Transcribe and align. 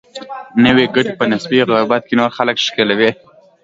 نوي 0.63 0.85
ګټې 0.95 1.13
په 1.19 1.25
نسبي 1.31 1.59
غربت 1.69 2.01
کې 2.07 2.13
نور 2.19 2.31
خلک 2.37 2.55
ښکېلوي. 2.65 3.11